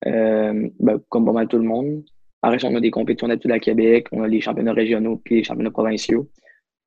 [0.08, 2.04] euh, ben, comme pas mal tout le monde.
[2.42, 5.44] Après, on a des compétitions d'habitude à Québec, on a les championnats régionaux puis les
[5.44, 6.28] championnats provinciaux.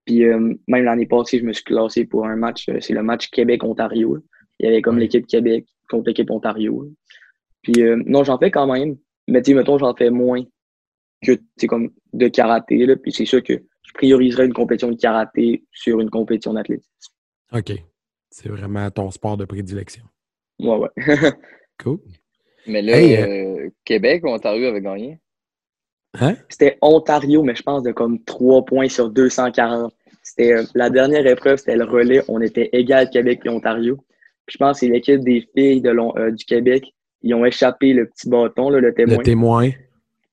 [0.04, 3.02] Puis euh, même l'année passée, je me suis classé pour un match, euh, c'est le
[3.02, 4.18] match Québec-Ontario.
[4.58, 6.88] Il y avait comme l'équipe Québec contre l'équipe Ontario.
[7.62, 8.96] Puis euh, non, j'en fais quand même,
[9.28, 10.42] mais tu mettons, j'en fais moins
[11.24, 12.96] que, tu sais, comme de karaté, là.
[12.96, 13.54] Puis c'est sûr que
[13.94, 17.12] prioriserais une compétition de karaté sur une compétition d'athlétisme.
[17.52, 17.72] OK.
[18.30, 20.04] C'est vraiment ton sport de prédilection.
[20.58, 20.90] Ouais, ouais.
[21.82, 21.98] Cool.
[22.66, 25.18] Mais là, Hey, euh, Québec ou Ontario avait gagné?
[26.20, 26.36] Hein?
[26.48, 29.92] C'était Ontario, mais je pense de comme 3 points sur 240.
[30.22, 32.22] C'était euh, la dernière épreuve, c'était le relais.
[32.28, 33.96] On était égal Québec et Ontario.
[34.46, 36.92] Puis je pense que c'est l'équipe des filles de euh, du Québec.
[37.22, 39.18] Ils ont échappé le petit bâton, là, le témoin.
[39.18, 39.70] Le témoin.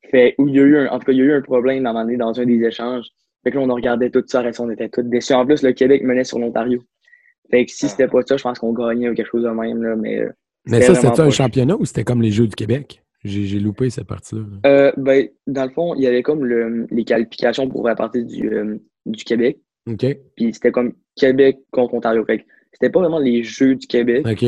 [0.09, 1.41] Fait, où il y a eu un, en tout cas, il y a eu un
[1.41, 3.07] problème à un moment donné dans un des échanges.
[3.43, 5.33] Fait que là, on regardait tout ça, et on était tous déçus.
[5.33, 6.81] En plus, le Québec menait sur l'Ontario.
[7.49, 9.83] Fait que si c'était pas ça, je pense qu'on gagnait ou quelque chose de même,
[9.83, 10.29] là, mais, euh,
[10.67, 11.35] Mais ça, c'était un poche.
[11.35, 13.03] championnat ou c'était comme les Jeux du Québec?
[13.23, 14.41] J'ai j'ai loupé cette partie-là.
[14.41, 14.69] là.
[14.69, 18.25] euh, ben, dans le fond, il y avait comme le, les qualifications pour faire partie
[18.25, 19.59] du, euh, du Québec.
[19.87, 20.05] OK.
[20.35, 22.23] Puis c'était comme Québec contre Ontario.
[22.25, 24.25] Fait que c'était pas vraiment les Jeux du Québec.
[24.27, 24.43] OK.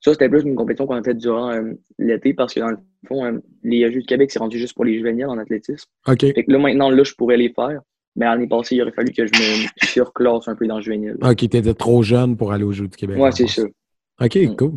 [0.00, 2.78] Ça, c'était plus une compétition qu'on a faite durant euh, l'été parce que dans le
[3.06, 5.88] fond, euh, les Jeux du Québec, c'est rendu juste pour les juvéniles en athlétisme.
[6.08, 6.20] OK.
[6.20, 7.80] Fait que là, maintenant, là, je pourrais les faire.
[8.16, 11.16] Mais l'année passée, il aurait fallu que je me surclasse un peu dans le juvénile.
[11.22, 13.18] OK, t'étais trop jeune pour aller aux Jeux du Québec.
[13.18, 13.62] Ouais, c'est ça.
[14.20, 14.56] OK, Mm.
[14.56, 14.72] cool.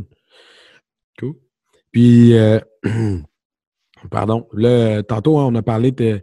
[1.20, 1.34] Cool.
[1.92, 2.60] Puis, euh,
[4.12, 6.22] pardon, là, tantôt, hein, on a parlé de,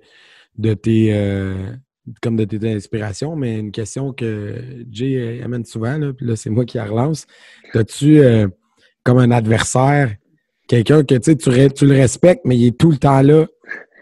[0.59, 1.71] de tes, euh,
[2.21, 6.37] comme de tes inspirations, mais une question que Jay euh, amène souvent, là, puis là,
[6.37, 7.27] c'est moi qui la relance.
[7.75, 8.49] As-tu, euh,
[9.05, 10.15] comme un adversaire,
[10.69, 13.47] quelqu'un que tu tu le respectes, mais il est tout le temps là,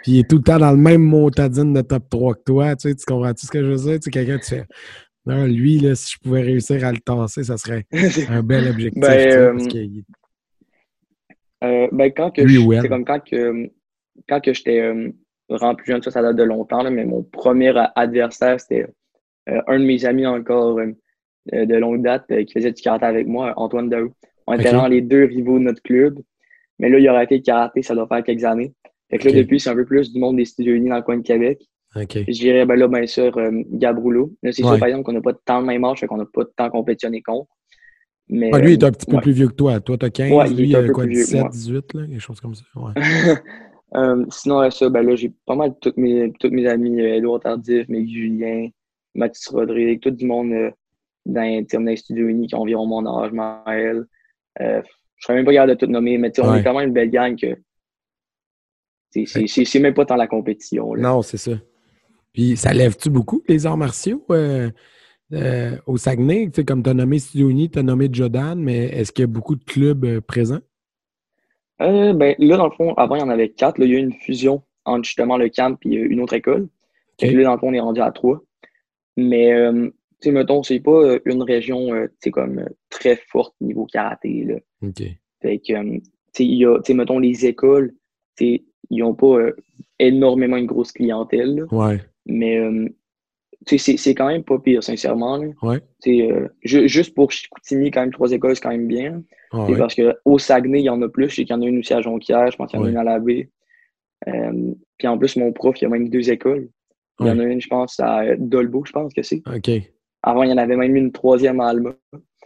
[0.03, 2.77] puis il est tout le temps dans le même motadine de top 3 que toi,
[2.77, 3.95] tu sais, tu comprends-tu ce que je veux dire?
[4.01, 4.65] Tu sais, quelqu'un, tu fais,
[5.27, 7.85] non, lui, là, si je pouvais réussir à le tasser, ça serait
[8.31, 9.01] un bel objectif.
[9.01, 9.69] Ben, tu sais, euh, parce
[11.63, 13.71] Euh, ben, quand que Lui je- comme quand que,
[14.29, 15.11] quand que j'étais euh,
[15.49, 18.87] vraiment plus jeune, ça, ça date de longtemps, là, mais mon premier adversaire, c'était
[19.51, 20.79] euh, un de mes amis encore
[21.53, 24.13] de longue date qui faisait du karaté avec moi, Antoine Daou.
[24.47, 26.19] On était vraiment les deux rivaux de notre club.
[26.79, 28.73] Mais là, il a arrêté le karaté, ça doit faire quelques années.
[29.11, 31.03] Fait que là, depuis, c'est un peu plus du monde des Studios Unis dans le
[31.03, 31.61] coin de Québec.
[31.97, 34.33] Je dirais, ben là, bien sûr, euh, Gabroulo.
[34.43, 34.71] Là, c'est Ouais.
[34.71, 36.71] sûr, par exemple, qu'on n'a pas tant de même âge, qu'on n'a pas de temps
[36.71, 37.51] compétitionné contre.
[38.29, 39.23] Mais, Ah, lui, il est euh, un petit peu ouais.
[39.23, 39.81] plus vieux que toi.
[39.81, 41.51] Toi, t'as 15, Ouais, il lui, un euh, peu quoi, plus vieux que 17, moi.
[41.51, 42.65] 18, là, quelque chose comme ça.
[42.77, 42.93] Ouais.
[43.97, 47.17] Euh, sinon, à ça, ben là, j'ai pas mal tous mes, tous mes amis, euh,
[47.17, 48.69] Edouard Tardif, Mick Julien,
[49.15, 50.71] Mathis Rodrigue, tout du monde euh,
[51.27, 51.43] dans,
[51.85, 54.05] les studios unis qui ont environ mon âge, Maël.
[54.61, 54.81] Euh,
[55.17, 57.11] je serais même pas capable de tout nommer, mais on est quand même une belle
[57.11, 57.57] gang que
[59.13, 60.95] c'est- même pas tant la compétition.
[60.95, 61.03] Là.
[61.03, 61.53] Non, c'est ça.
[62.33, 64.71] Puis, ça lève-tu beaucoup les arts martiaux euh,
[65.33, 66.51] euh, au Saguenay?
[66.67, 69.27] Comme tu as nommé Studio Uni, tu as nommé Jordan, mais est-ce qu'il y a
[69.27, 70.61] beaucoup de clubs euh, présents?
[71.79, 73.79] Ben, là, dans le fond, avant, il y en avait quatre.
[73.79, 76.69] Là, il y a eu une fusion entre justement le camp et une autre école.
[77.23, 78.43] Là, dans le fond, on est rendu à trois.
[79.17, 84.45] Mais, tu sais, mettons, c'est pas une région, tu sais, comme très forte niveau karaté,
[84.45, 84.57] là.
[84.83, 85.03] OK.
[85.41, 87.95] Fait que, tu sais, il y a, tu sais, mettons, les écoles,
[88.37, 89.57] tu sais, ils n'ont pas euh,
[89.99, 91.65] énormément une grosse clientèle, là.
[91.71, 92.01] Ouais.
[92.27, 92.89] mais, euh,
[93.67, 95.49] tu sais, c'est- c'est quand même pas pire, sincèrement, là.
[95.63, 95.81] Ouais.
[96.03, 99.23] Tu sais, euh, ju- juste pour Chicoutimi, quand même, trois écoles, c'est quand même bien.
[99.53, 99.77] Ah ouais.
[99.77, 101.29] Parce qu'au Saguenay, il y en a plus.
[101.29, 102.51] Je sais qu'il y en a une aussi à Jonquière.
[102.51, 102.93] Je pense qu'il y en a Ouais.
[102.93, 103.51] une à la baie.
[104.29, 106.69] Euh, puis en plus, mon prof, il y a même deux écoles.
[107.21, 109.43] Il y en a une, je pense, à Dolbo, je pense que c'est.
[109.47, 109.71] OK.
[110.23, 111.95] Avant, il y en avait même une troisième à Alma.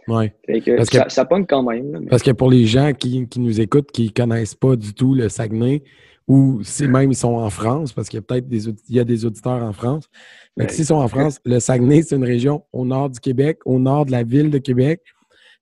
[0.09, 0.33] Ouais.
[0.45, 1.91] Fait que Parce que- ça, ça pogne quand même.
[1.93, 4.75] là, mais- Parce que pour les gens qui, qui nous écoutent, qui ne connaissent pas
[4.75, 5.81] du tout le Saguenay,
[6.27, 8.95] ou si même ils sont en France, parce qu'il y a peut-être des, audi- il
[8.95, 10.07] y a des auditeurs en France.
[10.57, 10.69] Que Ouais.
[10.69, 14.05] s'ils sont en France, le Saguenay, c'est une région au nord du Québec, au nord
[14.05, 15.01] de la ville de Québec.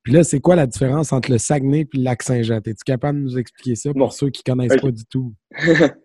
[0.04, 2.58] Puis là, c'est quoi la différence entre le Saguenay et le lac Saint-Jean?
[2.58, 4.10] Es-tu capable de nous expliquer ça pour Bon.
[4.10, 4.82] ceux qui ne connaissent Ok.
[4.82, 5.34] pas du tout?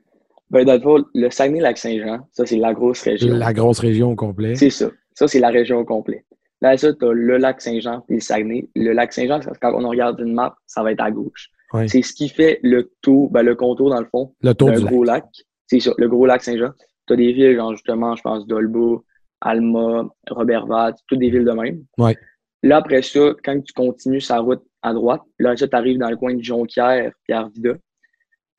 [0.51, 3.35] ben, dans le fond, le Saguenay-Lac-Saint-Jean, ça, c'est la grosse région.
[3.35, 4.55] La grosse région au complet.
[4.55, 4.91] C'est ça.
[5.15, 6.25] Ça, c'est la région au complet.
[6.61, 8.69] Là, ça, tu as le lac Saint-Jean et le Saguenay.
[8.75, 11.51] Le lac Saint-Jean, quand on regarde une map, ça va être à gauche.
[11.87, 14.85] C'est ce qui fait le tour, ben, le contour, dans le fond, Le tour du
[14.85, 15.25] gros lac.
[15.67, 16.73] C'est ça, le gros lac Saint-Jean.
[17.07, 19.05] Tu as des villes, genre, justement, je pense, Dolbeau,
[19.41, 21.85] Alma, Robertval, toutes des villes de même.
[21.99, 22.17] Ouais.
[22.63, 26.17] Là, après ça, quand tu continues sa route à droite, là, tu arrives dans le
[26.17, 27.75] coin de Jonquière, Pierre-Vida.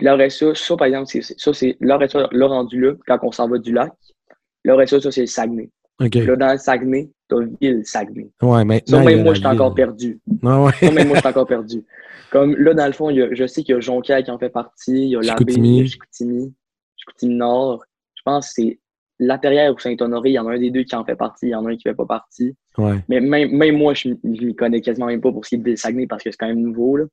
[0.01, 2.93] Là, après ça, ça, par exemple, c'est, ça, c'est, là, après ça, là, rendu là,
[3.07, 3.91] quand on s'en va du lac,
[4.63, 5.69] là, après ça, ça, c'est le Saguenay.
[5.99, 8.29] Là, dans le Saguenay, t'as ville Saguenay.
[8.41, 10.19] Ouais, Ça, maintenant, y même moi, la je suis encore perdu.
[10.43, 10.71] Ah ouais.
[10.79, 11.83] Ça, même moi, je suis encore perdu.
[12.31, 14.29] Comme là, dans le fond, il y a- je sais qu'il y a Jonquière qui
[14.31, 15.87] en fait partie, il y a Chicoutimi.
[15.87, 16.53] Chicoutimi,
[16.97, 17.83] Chicoutimi Nord.
[18.15, 18.79] Je pense que c'est
[19.21, 21.49] Laperrière ou Saint-Honoré, il y en a un des deux qui en fait partie, il
[21.49, 22.55] y en a un qui fait pas partie.
[22.77, 23.03] Ouais.
[23.09, 25.57] Mais même, même moi, je ne m'y connais quasiment même pas pour ce qui est
[25.57, 26.97] de ville Saguenay parce que c'est quand même nouveau.
[26.97, 27.05] Là.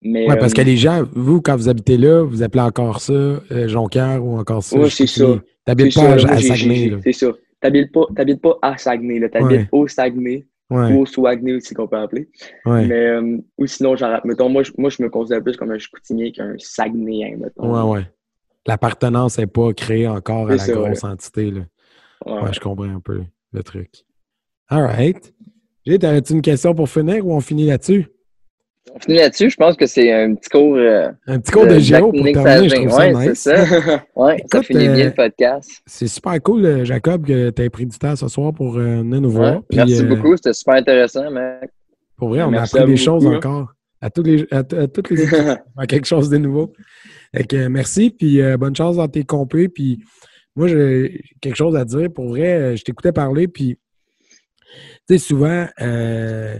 [0.00, 3.00] Mais, Ouais, parce euh, que les gens, vous, quand vous habitez là, vous appelez encore
[3.00, 4.78] ça euh, Jonquière ou encore ça.
[4.78, 5.26] Ouais, c'est ça.
[5.64, 6.92] T'habites c'est pas ça, à, à Saguenay.
[7.04, 7.28] C'est ça.
[7.62, 8.06] T'habites pas,
[8.42, 9.20] pas à Saguenay.
[9.30, 9.68] T'habites Ouais.
[9.72, 12.28] au Saguenay Ouais, ou au Saguenay aussi qu'on peut appeler.
[12.66, 12.86] ouais.
[12.86, 15.78] Mais, euh, ou sinon, genre, mettons, moi, je, moi, je me considère plus comme un
[15.78, 17.90] Chicoutimier qu'un Saguenayen, mettons.
[17.90, 18.06] Ouais, ouais.
[18.66, 21.50] L'appartenance n'est pas créée encore à la ça, grosse entité.
[21.50, 21.60] Là.
[22.26, 22.52] Ouais.
[22.52, 23.22] Je comprends un peu
[23.52, 24.04] le truc.
[24.68, 25.32] All right.
[26.00, 28.06] T'avais-tu une question pour finir ou on finit là-dessus?
[28.94, 30.74] On finit là-dessus, je pense que c'est un petit cours.
[30.76, 32.98] euh, Un petit cours de, de géo pour terminer, je trouve ça.
[32.98, 33.40] Ouais, nice.
[33.40, 34.04] c'est ça.
[34.16, 35.70] Ouais, ça finit bien euh, le podcast.
[35.86, 38.98] C'est super cool, euh, Jacob, que tu aies pris du temps ce soir pour euh,
[38.98, 39.54] venir nous voir.
[39.54, 41.70] Ouais, Puis, merci euh, beaucoup, c'était super intéressant, mec.
[42.16, 43.38] Pour vrai, on Merci a appris des choses beaucoup, hein.
[43.38, 43.72] encore.
[44.00, 46.72] À, tous les, à, à toutes les équipes, à quelque chose de nouveau.
[47.36, 49.68] Euh, merci, puis euh, bonne chance dans tes compés.
[49.68, 50.00] Puis
[50.56, 52.12] moi, j'ai quelque chose à dire.
[52.12, 53.78] Pour vrai, je t'écoutais parler, puis
[55.08, 56.56] tu sais, souvent, euh,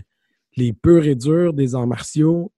[0.56, 2.52] les purs et durs des arts martiaux,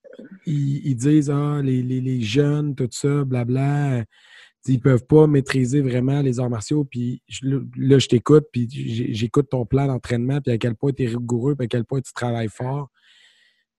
[0.47, 4.05] ils, ils disent Ah, les, les- les jeunes, tout ça, blabla, euh,
[4.67, 6.85] ils peuvent pas maîtriser vraiment les arts martiaux.
[6.85, 11.03] Puis je- là, je t'écoute, puis j'écoute ton plan d'entraînement, puis à quel point tu
[11.05, 12.91] es rigoureux, puis à quel point tu travailles fort.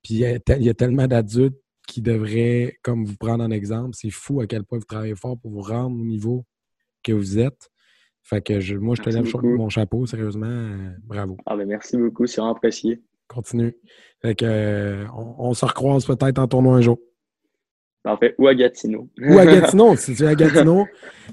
[0.03, 4.09] Puis il y a y tellement d'adultes qui devraient, comme vous prendre en exemple, c'est
[4.09, 6.45] fou à quel point vous travaillez fort pour vous rendre au niveau
[7.03, 7.69] que vous êtes.
[8.23, 9.55] Fait que je- moi, je te Merci lève beaucoup.
[9.55, 10.47] mon chapeau, sérieusement.
[10.47, 11.37] euh, bravo.
[11.45, 13.01] Ah, ben, merci beaucoup, c'est vraiment apprécié.
[13.27, 13.75] Continue.
[14.21, 16.99] Fait que, euh, on, on se recroise peut-être en tournoi un jour.
[18.07, 19.09] En fait, ou à Gatineau.
[19.19, 20.85] Ou à Gatineau, si tu es à Gatineau,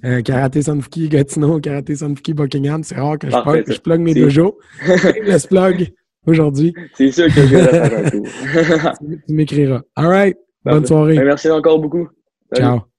[0.05, 4.01] euh, Karaté Sanfuki, Gatineau, Karaté Sanfuki, Buckingham, c'est rare que je, Parfait, plug, je plug
[4.01, 4.59] mes C'est- dojos.
[5.27, 5.93] Je se plug
[6.27, 6.73] aujourd'hui.
[6.95, 9.19] c'est sûr que je vais faire un tour.
[9.29, 9.83] Tu m'écriras.
[9.97, 10.37] All right.
[10.65, 10.87] Bonne Parfait.
[10.87, 11.17] soirée.
[11.17, 12.09] Ben, merci encore beaucoup.
[12.53, 12.65] Salut.
[12.67, 12.92] Ciao.